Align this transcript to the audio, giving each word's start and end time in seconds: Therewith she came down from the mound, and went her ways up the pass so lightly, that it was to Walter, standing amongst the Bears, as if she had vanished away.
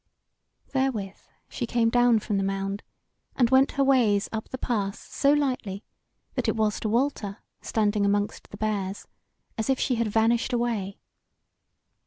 Therewith 0.73 1.19
she 1.47 1.67
came 1.67 1.91
down 1.91 2.17
from 2.17 2.37
the 2.37 2.43
mound, 2.43 2.81
and 3.35 3.51
went 3.51 3.73
her 3.73 3.83
ways 3.83 4.27
up 4.31 4.49
the 4.49 4.57
pass 4.57 4.97
so 4.97 5.31
lightly, 5.31 5.83
that 6.33 6.47
it 6.47 6.55
was 6.55 6.79
to 6.79 6.89
Walter, 6.89 7.37
standing 7.61 8.03
amongst 8.03 8.49
the 8.49 8.57
Bears, 8.57 9.05
as 9.59 9.69
if 9.69 9.79
she 9.79 9.93
had 9.97 10.07
vanished 10.07 10.53
away. 10.53 10.97